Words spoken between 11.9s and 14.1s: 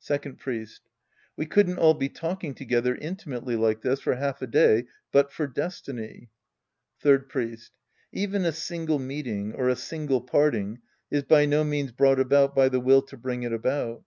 brought about by the will to bring it about.